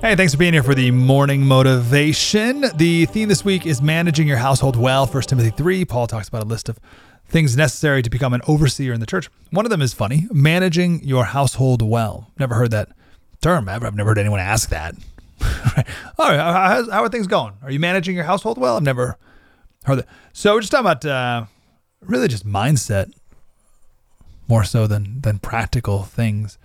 Hey, 0.00 0.16
thanks 0.16 0.32
for 0.32 0.38
being 0.38 0.54
here 0.54 0.62
for 0.62 0.74
the 0.74 0.90
morning 0.90 1.42
motivation. 1.42 2.64
The 2.76 3.04
theme 3.04 3.28
this 3.28 3.44
week 3.44 3.66
is 3.66 3.82
managing 3.82 4.26
your 4.26 4.38
household 4.38 4.74
well. 4.74 5.06
1 5.06 5.22
Timothy 5.24 5.50
3, 5.50 5.84
Paul 5.84 6.06
talks 6.06 6.26
about 6.26 6.42
a 6.42 6.46
list 6.46 6.70
of 6.70 6.80
things 7.28 7.54
necessary 7.54 8.00
to 8.00 8.08
become 8.08 8.32
an 8.32 8.40
overseer 8.48 8.94
in 8.94 9.00
the 9.00 9.06
church. 9.06 9.28
One 9.50 9.66
of 9.66 9.70
them 9.70 9.82
is 9.82 9.92
funny 9.92 10.26
managing 10.32 11.04
your 11.04 11.26
household 11.26 11.82
well. 11.82 12.32
Never 12.38 12.54
heard 12.54 12.70
that 12.70 12.88
term. 13.42 13.68
I've 13.68 13.82
never 13.94 14.08
heard 14.08 14.16
anyone 14.16 14.40
ask 14.40 14.70
that. 14.70 14.94
All 16.18 16.30
right, 16.30 16.38
how, 16.38 16.90
how, 16.90 17.02
are 17.02 17.10
things 17.10 17.26
going? 17.26 17.52
Are 17.62 17.70
you 17.70 17.78
managing 17.78 18.16
your 18.16 18.24
household 18.24 18.56
well? 18.56 18.78
I've 18.78 18.82
never 18.82 19.18
heard 19.84 19.96
that. 19.96 20.08
So 20.32 20.54
we're 20.54 20.60
just 20.60 20.72
talking 20.72 20.86
about 20.86 21.04
uh, 21.04 21.44
really 22.00 22.26
just 22.26 22.46
mindset 22.46 23.12
more 24.48 24.64
so 24.64 24.86
than 24.86 25.20
than 25.20 25.40
practical 25.40 26.04
things. 26.04 26.56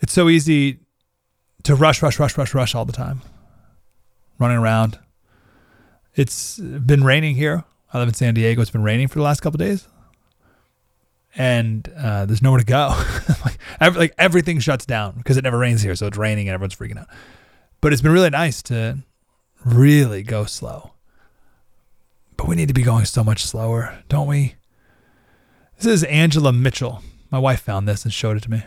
It's 0.00 0.12
so 0.12 0.28
easy 0.28 0.80
to 1.64 1.74
rush, 1.74 2.02
rush, 2.02 2.18
rush, 2.18 2.38
rush, 2.38 2.54
rush 2.54 2.74
all 2.74 2.84
the 2.84 2.92
time, 2.92 3.22
running 4.38 4.58
around. 4.58 4.98
It's 6.14 6.58
been 6.58 7.02
raining 7.02 7.34
here. 7.34 7.64
I 7.92 7.98
live 7.98 8.08
in 8.08 8.14
San 8.14 8.34
Diego. 8.34 8.62
It's 8.62 8.70
been 8.70 8.82
raining 8.82 9.08
for 9.08 9.18
the 9.18 9.24
last 9.24 9.40
couple 9.40 9.58
days, 9.58 9.88
and 11.34 11.88
uh, 11.96 12.26
there's 12.26 12.42
nowhere 12.42 12.60
to 12.60 12.66
go. 12.66 12.88
like, 13.44 13.58
every, 13.80 13.98
like 13.98 14.14
everything 14.18 14.60
shuts 14.60 14.86
down 14.86 15.14
because 15.16 15.36
it 15.36 15.42
never 15.42 15.58
rains 15.58 15.82
here, 15.82 15.94
so 15.96 16.06
it's 16.06 16.16
raining 16.16 16.48
and 16.48 16.54
everyone's 16.54 16.76
freaking 16.76 16.98
out. 16.98 17.08
But 17.80 17.92
it's 17.92 18.02
been 18.02 18.12
really 18.12 18.30
nice 18.30 18.62
to 18.64 18.98
really 19.64 20.22
go 20.22 20.44
slow. 20.44 20.92
But 22.36 22.48
we 22.48 22.56
need 22.56 22.68
to 22.68 22.74
be 22.74 22.82
going 22.82 23.04
so 23.04 23.24
much 23.24 23.44
slower, 23.44 24.02
don't 24.08 24.26
we? 24.26 24.54
This 25.76 25.86
is 25.86 26.04
Angela 26.04 26.52
Mitchell. 26.52 27.02
My 27.30 27.38
wife 27.38 27.60
found 27.60 27.88
this 27.88 28.04
and 28.04 28.12
showed 28.12 28.36
it 28.36 28.42
to 28.44 28.50
me. 28.50 28.62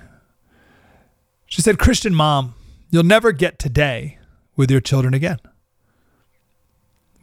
She 1.45 1.61
said, 1.61 1.79
Christian 1.79 2.13
mom, 2.13 2.55
You'll 2.89 3.03
never 3.03 3.31
get 3.31 3.59
today 3.59 4.17
with 4.55 4.71
your 4.71 4.80
children 4.80 5.13
again. 5.13 5.39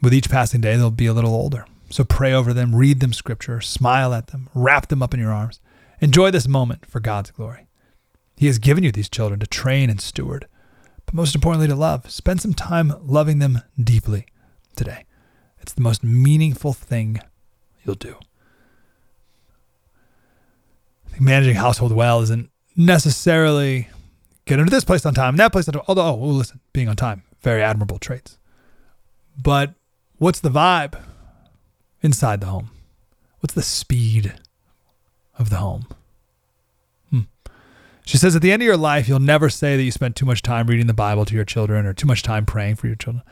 With 0.01 0.13
each 0.13 0.29
passing 0.29 0.61
day, 0.61 0.75
they'll 0.75 0.91
be 0.91 1.07
a 1.07 1.13
little 1.13 1.33
older. 1.33 1.65
So 1.89 2.03
pray 2.03 2.33
over 2.33 2.53
them, 2.53 2.75
read 2.75 2.99
them 2.99 3.13
scripture, 3.13 3.61
smile 3.61 4.13
at 4.13 4.27
them, 4.27 4.49
wrap 4.53 4.87
them 4.87 5.01
up 5.01 5.13
in 5.13 5.19
your 5.19 5.31
arms. 5.31 5.59
Enjoy 6.01 6.29
this 6.29 6.47
moment 6.47 6.85
for 6.85 6.99
God's 6.99 7.31
glory. 7.31 7.67
He 8.35 8.47
has 8.47 8.59
given 8.59 8.83
you 8.83 8.91
these 8.91 9.09
children 9.09 9.39
to 9.39 9.47
train 9.47 9.89
and 9.89 10.01
steward, 10.01 10.47
but 11.05 11.15
most 11.15 11.33
importantly, 11.33 11.67
to 11.67 11.75
love. 11.75 12.09
Spend 12.11 12.41
some 12.41 12.53
time 12.53 12.93
loving 13.01 13.39
them 13.39 13.61
deeply 13.81 14.25
today. 14.75 15.05
It's 15.59 15.73
the 15.73 15.81
most 15.81 16.03
meaningful 16.03 16.73
thing 16.73 17.19
you'll 17.83 17.95
do. 17.95 18.17
Managing 21.19 21.55
household 21.55 21.93
well 21.93 22.21
isn't 22.21 22.49
necessarily 22.75 23.87
get 24.45 24.59
into 24.59 24.71
this 24.71 24.83
place 24.83 25.05
on 25.05 25.13
time, 25.13 25.35
that 25.37 25.51
place 25.51 25.67
on 25.67 25.73
time. 25.73 25.83
Although, 25.87 26.05
oh, 26.05 26.15
listen, 26.15 26.59
being 26.73 26.87
on 26.87 26.95
time, 26.95 27.23
very 27.41 27.61
admirable 27.61 27.99
traits. 27.99 28.37
But 29.41 29.73
what's 30.17 30.39
the 30.39 30.49
vibe 30.49 30.99
inside 32.01 32.41
the 32.41 32.47
home? 32.47 32.69
What's 33.39 33.53
the 33.53 33.61
speed 33.61 34.33
of 35.37 35.49
the 35.49 35.57
home? 35.57 35.87
Hmm. 37.09 37.21
She 38.05 38.17
says, 38.17 38.35
at 38.35 38.41
the 38.41 38.51
end 38.51 38.61
of 38.61 38.65
your 38.65 38.77
life, 38.77 39.07
you'll 39.07 39.19
never 39.19 39.49
say 39.49 39.75
that 39.75 39.83
you 39.83 39.91
spent 39.91 40.15
too 40.15 40.25
much 40.25 40.41
time 40.41 40.67
reading 40.67 40.87
the 40.87 40.93
Bible 40.93 41.25
to 41.25 41.35
your 41.35 41.45
children 41.45 41.85
or 41.85 41.93
too 41.93 42.07
much 42.07 42.23
time 42.23 42.45
praying 42.45 42.75
for 42.75 42.87
your 42.87 42.95
children. 42.95 43.23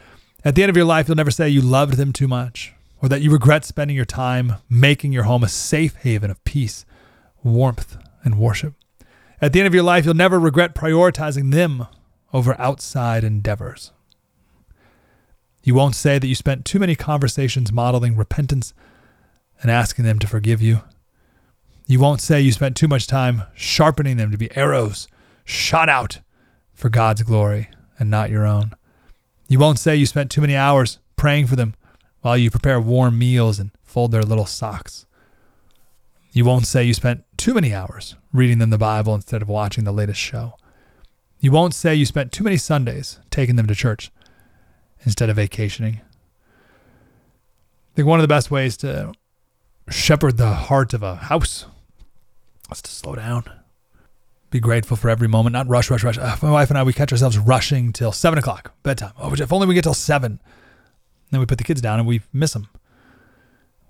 At 0.45 0.56
the 0.56 0.63
end 0.63 0.69
of 0.69 0.75
your 0.75 0.85
life, 0.85 1.07
you'll 1.07 1.18
never 1.18 1.31
say 1.31 1.47
you 1.47 1.62
loved 1.62 1.94
them 1.94 2.12
too 2.12 2.28
much 2.28 2.74
or 3.01 3.09
that 3.09 3.22
you 3.22 3.31
regret 3.31 3.66
spending 3.66 3.95
your 3.95 4.06
time 4.06 4.56
making 4.69 5.12
your 5.12 5.24
home 5.24 5.44
a 5.44 5.50
safe 5.50 5.95
haven 5.97 6.31
of 6.31 6.44
peace, 6.44 6.85
warmth, 7.44 7.97
and 8.24 8.40
worship. 8.40 8.74
At 9.43 9.51
the 9.51 9.59
end 9.59 9.67
of 9.67 9.73
your 9.73 9.83
life, 9.83 10.05
you'll 10.05 10.13
never 10.13 10.39
regret 10.39 10.73
prioritizing 10.73 11.51
them 11.51 11.87
over 12.31 12.55
outside 12.57 13.25
endeavors. 13.25 13.91
You 15.65 15.75
won't 15.75 15.95
say 15.95 16.17
that 16.17 16.27
you 16.27 16.33
spent 16.33 16.63
too 16.63 16.79
many 16.79 16.95
conversations 16.95 17.69
modeling 17.69 18.15
repentance 18.15 18.73
and 19.61 19.69
asking 19.69 20.05
them 20.05 20.17
to 20.19 20.27
forgive 20.27 20.61
you. 20.61 20.83
You 21.87 21.99
won't 21.99 22.21
say 22.21 22.39
you 22.39 22.53
spent 22.53 22.77
too 22.77 22.87
much 22.87 23.05
time 23.05 23.43
sharpening 23.53 24.15
them 24.15 24.31
to 24.31 24.37
be 24.37 24.55
arrows 24.55 25.09
shot 25.43 25.89
out 25.89 26.21
for 26.73 26.87
God's 26.87 27.23
glory 27.23 27.69
and 27.99 28.09
not 28.09 28.29
your 28.29 28.47
own. 28.47 28.71
You 29.49 29.59
won't 29.59 29.77
say 29.77 29.93
you 29.93 30.05
spent 30.05 30.31
too 30.31 30.39
many 30.39 30.55
hours 30.55 30.99
praying 31.17 31.47
for 31.47 31.57
them 31.57 31.75
while 32.21 32.37
you 32.37 32.49
prepare 32.49 32.79
warm 32.79 33.19
meals 33.19 33.59
and 33.59 33.71
fold 33.83 34.13
their 34.13 34.23
little 34.23 34.45
socks. 34.45 35.05
You 36.31 36.45
won't 36.45 36.65
say 36.65 36.85
you 36.85 36.93
spent 36.93 37.25
too 37.43 37.53
many 37.53 37.73
hours 37.73 38.15
reading 38.31 38.59
them 38.59 38.69
the 38.69 38.77
Bible 38.77 39.13
instead 39.13 39.41
of 39.41 39.49
watching 39.49 39.83
the 39.83 39.91
latest 39.91 40.17
show. 40.17 40.53
You 41.41 41.51
won't 41.51 41.73
say 41.73 41.93
you 41.93 42.05
spent 42.05 42.31
too 42.31 42.41
many 42.41 42.55
Sundays 42.55 43.19
taking 43.31 43.57
them 43.57 43.67
to 43.67 43.75
church 43.75 44.11
instead 45.01 45.29
of 45.29 45.35
vacationing. 45.35 45.95
I 45.95 47.95
think 47.97 48.07
one 48.07 48.17
of 48.17 48.23
the 48.23 48.29
best 48.29 48.49
ways 48.49 48.77
to 48.77 49.11
shepherd 49.89 50.37
the 50.37 50.53
heart 50.53 50.93
of 50.93 51.03
a 51.03 51.15
house 51.15 51.65
is 52.71 52.81
to 52.81 52.89
slow 52.89 53.15
down. 53.15 53.43
Be 54.49 54.61
grateful 54.61 54.95
for 54.95 55.09
every 55.09 55.27
moment, 55.27 55.51
not 55.51 55.67
rush, 55.67 55.91
rush, 55.91 56.05
rush. 56.05 56.17
Uh, 56.17 56.37
my 56.41 56.51
wife 56.51 56.69
and 56.69 56.77
I, 56.77 56.83
we 56.83 56.93
catch 56.93 57.11
ourselves 57.11 57.37
rushing 57.37 57.91
till 57.91 58.13
seven 58.13 58.39
o'clock 58.39 58.73
bedtime. 58.83 59.11
Oh, 59.19 59.33
if 59.33 59.51
only 59.51 59.67
we 59.67 59.73
get 59.73 59.83
till 59.83 59.93
seven. 59.93 60.39
Then 61.29 61.41
we 61.41 61.45
put 61.45 61.57
the 61.57 61.65
kids 61.65 61.81
down 61.81 61.99
and 61.99 62.07
we 62.07 62.21
miss 62.31 62.53
them 62.53 62.69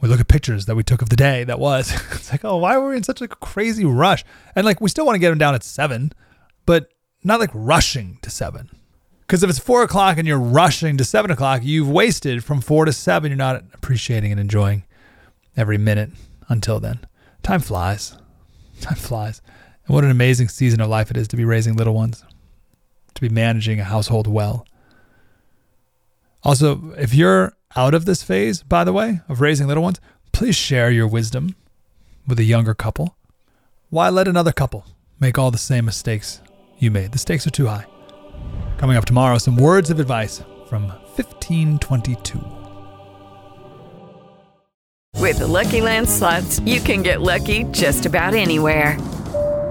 we 0.04 0.10
look 0.10 0.20
at 0.20 0.28
pictures 0.28 0.66
that 0.66 0.76
we 0.76 0.84
took 0.84 1.02
of 1.02 1.08
the 1.08 1.16
day 1.16 1.46
that 1.46 1.60
was. 1.60 1.90
it's 2.12 2.30
like, 2.30 2.44
oh, 2.44 2.58
why 2.58 2.78
were 2.78 2.90
we 2.90 2.98
in 2.98 3.04
such 3.04 3.22
a 3.22 3.28
crazy 3.30 3.86
rush? 3.86 4.26
And 4.54 4.66
like, 4.66 4.82
we 4.82 4.90
still 4.90 5.06
want 5.06 5.16
to 5.16 5.20
get 5.20 5.30
them 5.30 5.38
down 5.38 5.56
at 5.56 5.64
seven, 5.64 6.12
but 6.66 6.90
not 7.24 7.40
like 7.40 7.52
rushing 7.54 8.18
to 8.22 8.30
seven. 8.30 8.70
Because 9.22 9.44
if 9.44 9.50
it's 9.50 9.60
four 9.60 9.82
o'clock 9.82 10.18
and 10.18 10.28
you're 10.28 10.38
rushing 10.38 10.98
to 10.98 11.06
seven 11.06 11.32
o'clock, 11.32 11.62
you've 11.64 11.90
wasted 11.90 12.44
from 12.44 12.60
four 12.60 12.84
to 12.84 12.92
seven. 12.92 13.32
You're 13.32 13.38
not 13.38 13.64
appreciating 13.74 14.32
and 14.32 14.42
enjoying 14.42 14.84
every 15.56 15.78
minute 15.78 16.10
until 16.50 16.82
then. 16.82 17.00
Time 17.42 17.62
flies. 17.62 18.18
Time 18.82 18.98
flies. 18.98 19.42
And 19.88 19.96
what 19.96 20.04
an 20.04 20.12
amazing 20.12 20.50
season 20.50 20.82
of 20.82 20.90
life 20.90 21.12
it 21.12 21.18
is 21.18 21.30
to 21.30 21.38
be 21.38 21.46
raising 21.46 21.78
little 21.78 21.94
ones, 21.94 22.26
to 23.14 23.22
be 23.22 23.30
managing 23.30 23.80
a 23.80 23.86
household 23.86 24.28
well. 24.28 24.68
Also, 26.44 26.92
if 26.98 27.14
you're 27.14 27.56
out 27.76 27.94
of 27.94 28.06
this 28.06 28.24
phase, 28.24 28.64
by 28.64 28.84
the 28.84 28.94
way, 28.94 29.22
of 29.28 29.42
raising 29.42 29.68
little 29.68 29.84
ones, 29.84 30.00
please 30.32 30.56
share 30.56 30.92
your 30.92 31.08
wisdom 31.08 31.56
with 32.28 32.40
a 32.40 32.44
younger 32.44 32.74
couple. 32.74 33.16
Why 33.90 34.10
let 34.10 34.28
another 34.28 34.52
couple 34.52 34.86
make 35.20 35.38
all 35.38 35.52
the 35.52 35.58
same 35.58 35.86
mistakes 35.86 36.42
you 36.78 36.92
made? 36.92 37.12
The 37.12 37.20
stakes 37.20 37.48
are 37.48 37.52
too 37.52 37.68
high. 37.68 37.86
Coming 38.78 38.98
up 38.98 39.06
tomorrow, 39.06 39.38
some 39.38 39.56
words 39.56 39.90
of 39.90 40.00
advice 40.00 40.44
from 40.68 40.84
1522. 41.16 42.40
With 45.20 45.40
the 45.40 45.48
Lucky 45.48 45.80
Land 45.82 46.10
slots, 46.10 46.60
you 46.62 46.82
can 46.82 47.02
get 47.02 47.22
lucky 47.22 47.64
just 47.72 48.06
about 48.06 48.34
anywhere. 48.34 48.98